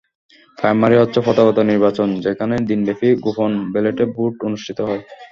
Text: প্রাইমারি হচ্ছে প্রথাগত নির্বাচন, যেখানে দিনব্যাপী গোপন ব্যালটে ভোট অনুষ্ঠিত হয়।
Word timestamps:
প্রাইমারি 0.57 0.95
হচ্ছে 0.99 1.19
প্রথাগত 1.27 1.57
নির্বাচন, 1.71 2.09
যেখানে 2.25 2.55
দিনব্যাপী 2.69 3.09
গোপন 3.25 3.51
ব্যালটে 3.73 4.03
ভোট 4.13 4.33
অনুষ্ঠিত 4.47 4.79
হয়। 4.87 5.01